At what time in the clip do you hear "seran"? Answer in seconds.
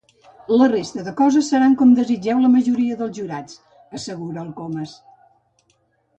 1.53-1.75